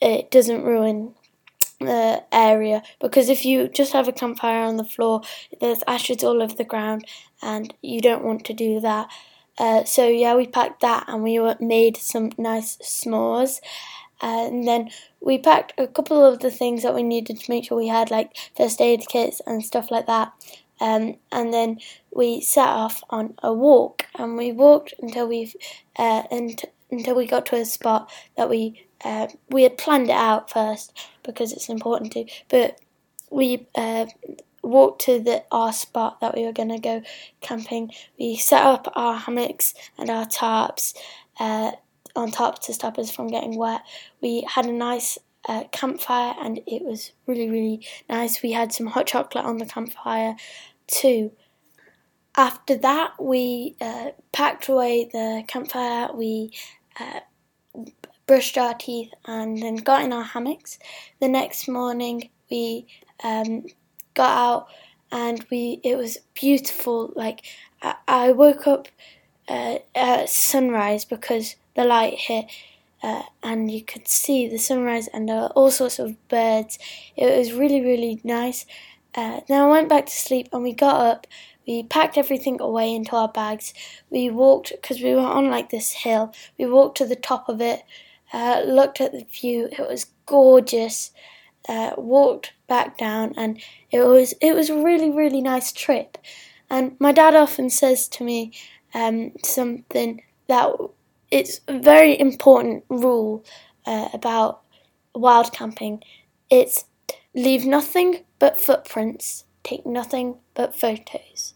it 0.00 0.30
doesn't 0.30 0.64
ruin 0.64 1.14
the 1.78 2.24
area. 2.32 2.82
Because 3.00 3.28
if 3.28 3.44
you 3.44 3.68
just 3.68 3.92
have 3.92 4.08
a 4.08 4.12
campfire 4.12 4.64
on 4.64 4.76
the 4.76 4.84
floor, 4.84 5.22
there's 5.60 5.84
ashes 5.86 6.24
all 6.24 6.42
over 6.42 6.54
the 6.54 6.64
ground, 6.64 7.04
and 7.42 7.72
you 7.82 8.00
don't 8.00 8.24
want 8.24 8.44
to 8.46 8.52
do 8.52 8.80
that. 8.80 9.08
Uh, 9.58 9.84
so 9.84 10.08
yeah, 10.08 10.34
we 10.34 10.46
packed 10.46 10.80
that, 10.80 11.04
and 11.06 11.22
we 11.22 11.38
made 11.60 11.96
some 11.96 12.32
nice 12.38 12.76
s'mores 12.78 13.60
and 14.20 14.66
then 14.66 14.90
we 15.20 15.38
packed 15.38 15.72
a 15.78 15.86
couple 15.86 16.24
of 16.24 16.40
the 16.40 16.50
things 16.50 16.82
that 16.82 16.94
we 16.94 17.02
needed 17.02 17.38
to 17.40 17.50
make 17.50 17.64
sure 17.64 17.78
we 17.78 17.88
had, 17.88 18.10
like 18.10 18.36
first 18.56 18.80
aid 18.80 19.06
kits 19.08 19.40
and 19.46 19.64
stuff 19.64 19.90
like 19.90 20.06
that. 20.06 20.32
Um, 20.80 21.16
and 21.32 21.52
then 21.52 21.78
we 22.12 22.40
set 22.40 22.68
off 22.68 23.02
on 23.10 23.34
a 23.42 23.52
walk, 23.52 24.06
and 24.14 24.36
we 24.36 24.52
walked 24.52 24.94
until 25.00 25.26
we 25.28 25.52
uh, 25.96 26.22
until 26.30 27.14
we 27.14 27.26
got 27.26 27.46
to 27.46 27.56
a 27.56 27.64
spot 27.64 28.10
that 28.36 28.48
we 28.48 28.86
uh, 29.04 29.28
we 29.50 29.62
had 29.62 29.78
planned 29.78 30.10
it 30.10 30.16
out 30.16 30.50
first 30.50 30.96
because 31.22 31.52
it's 31.52 31.68
important 31.68 32.12
to. 32.12 32.26
But 32.48 32.80
we 33.30 33.66
uh, 33.74 34.06
walked 34.62 35.02
to 35.02 35.20
the 35.20 35.44
our 35.50 35.72
spot 35.72 36.20
that 36.20 36.34
we 36.34 36.44
were 36.44 36.52
going 36.52 36.70
to 36.70 36.78
go 36.78 37.02
camping. 37.40 37.92
We 38.18 38.36
set 38.36 38.62
up 38.62 38.90
our 38.94 39.16
hammocks 39.16 39.74
and 39.96 40.10
our 40.10 40.26
tarps. 40.26 40.94
Uh, 41.40 41.72
on 42.16 42.30
top 42.30 42.60
to 42.64 42.72
stop 42.72 42.98
us 42.98 43.10
from 43.10 43.28
getting 43.28 43.56
wet. 43.56 43.82
We 44.20 44.46
had 44.48 44.66
a 44.66 44.72
nice 44.72 45.18
uh, 45.48 45.64
campfire 45.72 46.34
and 46.40 46.60
it 46.66 46.82
was 46.82 47.12
really, 47.26 47.48
really 47.48 47.86
nice. 48.08 48.42
We 48.42 48.52
had 48.52 48.72
some 48.72 48.86
hot 48.86 49.06
chocolate 49.06 49.44
on 49.44 49.58
the 49.58 49.66
campfire 49.66 50.36
too. 50.86 51.32
After 52.36 52.76
that, 52.76 53.12
we 53.20 53.74
uh, 53.80 54.10
packed 54.32 54.68
away 54.68 55.08
the 55.12 55.42
campfire, 55.48 56.10
we 56.14 56.52
uh, 57.00 57.20
brushed 58.26 58.56
our 58.56 58.74
teeth, 58.74 59.12
and 59.24 59.60
then 59.60 59.76
got 59.76 60.04
in 60.04 60.12
our 60.12 60.22
hammocks. 60.22 60.78
The 61.20 61.28
next 61.28 61.68
morning, 61.68 62.30
we 62.50 62.86
um, 63.24 63.66
got 64.14 64.38
out 64.38 64.68
and 65.10 65.44
we 65.50 65.80
it 65.82 65.96
was 65.96 66.18
beautiful. 66.34 67.12
Like 67.16 67.44
I, 67.82 67.94
I 68.06 68.32
woke 68.32 68.66
up 68.66 68.88
uh, 69.48 69.78
at 69.94 70.28
sunrise 70.28 71.04
because 71.04 71.56
the 71.78 71.84
light 71.84 72.18
hit 72.18 72.46
uh, 73.04 73.22
and 73.42 73.70
you 73.70 73.82
could 73.82 74.08
see 74.08 74.48
the 74.48 74.58
sunrise 74.58 75.06
and 75.08 75.30
uh, 75.30 75.46
all 75.54 75.70
sorts 75.70 76.00
of 76.00 76.16
birds. 76.28 76.76
It 77.16 77.38
was 77.38 77.52
really, 77.52 77.80
really 77.80 78.20
nice. 78.24 78.66
Uh, 79.14 79.40
then 79.46 79.62
I 79.62 79.68
went 79.68 79.88
back 79.88 80.06
to 80.06 80.12
sleep 80.12 80.48
and 80.52 80.64
we 80.64 80.72
got 80.72 81.00
up. 81.00 81.26
We 81.66 81.84
packed 81.84 82.18
everything 82.18 82.60
away 82.60 82.92
into 82.92 83.14
our 83.14 83.28
bags. 83.28 83.72
We 84.10 84.28
walked, 84.30 84.72
because 84.72 85.00
we 85.00 85.14
were 85.14 85.20
on 85.20 85.50
like 85.50 85.70
this 85.70 85.92
hill, 85.92 86.34
we 86.58 86.66
walked 86.66 86.98
to 86.98 87.06
the 87.06 87.14
top 87.14 87.48
of 87.48 87.60
it, 87.60 87.82
uh, 88.32 88.62
looked 88.66 89.00
at 89.00 89.12
the 89.12 89.24
view. 89.24 89.68
It 89.70 89.88
was 89.88 90.06
gorgeous. 90.26 91.12
Uh, 91.68 91.92
walked 91.98 92.54
back 92.66 92.96
down 92.96 93.34
and 93.36 93.60
it 93.90 94.00
was 94.00 94.32
it 94.40 94.54
was 94.54 94.70
a 94.70 94.82
really 94.82 95.10
really 95.10 95.42
nice 95.42 95.70
trip 95.70 96.16
and 96.70 96.96
my 96.98 97.12
dad 97.12 97.34
often 97.34 97.68
says 97.68 98.08
to 98.08 98.24
me 98.24 98.52
um, 98.94 99.32
something 99.44 100.22
that 100.46 100.70
it's 101.30 101.60
a 101.68 101.78
very 101.78 102.18
important 102.18 102.84
rule 102.88 103.44
uh, 103.86 104.08
about 104.12 104.62
wild 105.14 105.52
camping. 105.52 106.02
It's 106.50 106.84
leave 107.34 107.64
nothing 107.64 108.24
but 108.38 108.60
footprints, 108.60 109.44
take 109.62 109.84
nothing 109.86 110.36
but 110.54 110.74
photos. 110.74 111.54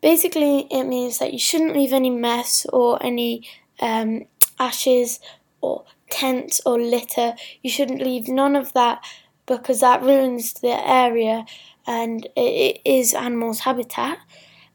Basically, 0.00 0.68
it 0.70 0.84
means 0.84 1.18
that 1.18 1.32
you 1.32 1.38
shouldn't 1.38 1.74
leave 1.74 1.92
any 1.92 2.10
mess 2.10 2.66
or 2.72 3.02
any 3.02 3.48
um, 3.80 4.26
ashes 4.58 5.18
or 5.60 5.84
tents 6.10 6.60
or 6.64 6.78
litter. 6.78 7.34
You 7.62 7.70
shouldn't 7.70 8.02
leave 8.02 8.28
none 8.28 8.54
of 8.54 8.72
that 8.74 9.02
because 9.46 9.80
that 9.80 10.02
ruins 10.02 10.52
the 10.52 10.88
area 10.88 11.46
and 11.86 12.28
it 12.36 12.80
is 12.84 13.14
animals' 13.14 13.60
habitat. 13.60 14.18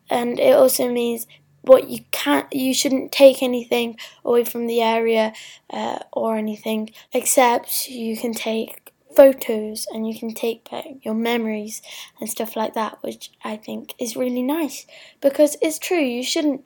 And 0.10 0.40
it 0.40 0.56
also 0.56 0.92
means 0.92 1.26
what 1.64 1.90
you 1.90 2.00
can't 2.12 2.52
you 2.54 2.74
shouldn't 2.74 3.12
take 3.12 3.42
anything 3.42 3.98
away 4.24 4.44
from 4.44 4.68
the 4.68 4.82
area 4.82 5.34
uh, 5.70 6.00
or 6.12 6.36
anything 6.36 6.90
except 7.14 7.90
you 7.90 8.16
can 8.16 8.34
take 8.34 8.92
photos 9.16 9.86
and 9.92 10.08
you 10.08 10.18
can 10.18 10.34
take 10.34 10.68
your 11.04 11.14
memories 11.14 11.82
and 12.20 12.30
stuff 12.30 12.56
like 12.56 12.74
that 12.74 12.98
which 13.02 13.32
i 13.44 13.56
think 13.56 13.94
is 14.00 14.16
really 14.16 14.42
nice 14.42 14.86
because 15.22 15.56
it's 15.62 15.80
true 15.80 16.00
you 16.00 16.24
shouldn't 16.24 16.64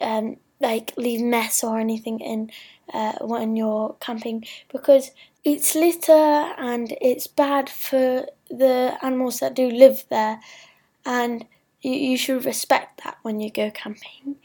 um, 0.00 0.36
like 0.60 0.92
leave 0.96 1.20
mess 1.20 1.64
or 1.64 1.78
anything 1.78 2.20
in 2.20 2.50
uh, 2.92 3.14
when 3.20 3.56
you're 3.56 3.96
camping 4.00 4.44
because 4.72 5.10
it's 5.44 5.74
litter 5.74 6.12
and 6.58 6.96
it's 7.00 7.26
bad 7.26 7.68
for 7.68 8.26
the 8.50 8.96
animals 9.02 9.40
that 9.40 9.54
do 9.54 9.68
live 9.70 10.04
there 10.08 10.40
and 11.04 11.44
you, 11.86 11.92
you 11.92 12.16
should 12.22 12.44
respect 12.44 12.90
that 13.04 13.16
when 13.22 13.40
you 13.40 13.50
go 13.50 13.70
camping. 13.70 14.36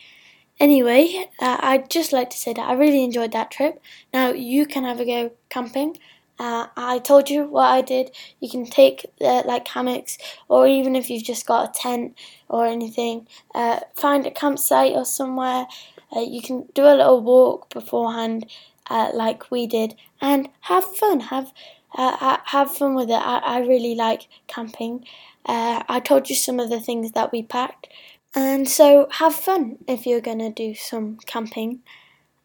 Anyway, 0.59 1.03
uh, 1.39 1.57
I'd 1.69 1.89
just 1.89 2.13
like 2.13 2.29
to 2.31 2.37
say 2.37 2.53
that 2.53 2.69
I 2.69 2.73
really 2.73 3.03
enjoyed 3.03 3.31
that 3.33 3.51
trip. 3.51 3.81
Now 4.13 4.27
you 4.31 4.65
can 4.73 4.83
have 4.89 4.99
a 4.99 5.05
go 5.05 5.21
camping 5.49 5.97
Uh, 6.39 6.67
I 6.75 6.99
told 6.99 7.29
you 7.29 7.45
what 7.45 7.69
I 7.77 7.81
did. 7.81 8.05
You 8.39 8.49
can 8.49 8.65
take 8.65 9.05
uh, 9.21 9.43
like 9.45 9.67
hammocks, 9.67 10.17
or 10.47 10.61
even 10.67 10.95
if 10.95 11.09
you've 11.09 11.23
just 11.33 11.45
got 11.45 11.69
a 11.69 11.79
tent 11.83 12.17
or 12.49 12.65
anything, 12.65 13.27
uh, 13.53 13.79
find 13.95 14.25
a 14.25 14.31
campsite 14.31 14.93
or 14.99 15.05
somewhere. 15.05 15.67
Uh, 16.15 16.21
you 16.35 16.41
can 16.41 16.57
do 16.73 16.83
a 16.85 16.97
little 16.99 17.21
walk 17.21 17.69
beforehand, 17.69 18.45
uh, 18.89 19.11
like 19.13 19.51
we 19.51 19.67
did, 19.67 19.95
and 20.19 20.49
have 20.61 20.83
fun. 20.83 21.19
Have 21.33 21.53
uh, 21.95 22.37
have 22.45 22.75
fun 22.75 22.95
with 22.95 23.09
it. 23.09 23.13
I, 23.13 23.39
I 23.39 23.59
really 23.59 23.95
like 23.95 24.27
camping. 24.47 25.05
I 25.45 26.01
told 26.03 26.29
you 26.29 26.35
some 26.35 26.59
of 26.59 26.69
the 26.69 26.79
things 26.79 27.11
that 27.13 27.31
we 27.31 27.43
packed, 27.43 27.87
and 28.35 28.69
so 28.69 29.07
have 29.11 29.35
fun 29.35 29.77
if 29.87 30.05
you're 30.05 30.21
gonna 30.21 30.51
do 30.51 30.75
some 30.75 31.17
camping. 31.25 31.79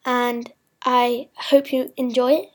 And 0.05 0.51
I 0.83 1.29
hope 1.35 1.71
you 1.71 1.93
enjoy 1.97 2.33
it. 2.33 2.49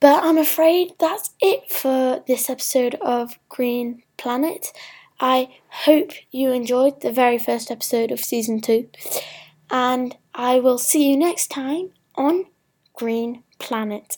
But 0.00 0.22
I'm 0.22 0.38
afraid 0.38 0.92
that's 1.00 1.30
it 1.40 1.72
for 1.72 2.22
this 2.26 2.48
episode 2.48 2.94
of 2.96 3.38
Green 3.48 4.02
Planet. 4.16 4.72
I 5.18 5.48
hope 5.70 6.12
you 6.30 6.52
enjoyed 6.52 7.00
the 7.00 7.10
very 7.10 7.38
first 7.38 7.70
episode 7.70 8.12
of 8.12 8.20
season 8.20 8.60
two, 8.60 8.88
and 9.70 10.16
I 10.34 10.60
will 10.60 10.78
see 10.78 11.10
you 11.10 11.16
next 11.16 11.48
time 11.48 11.90
on 12.14 12.44
Green 12.94 13.42
Planet. 13.58 14.14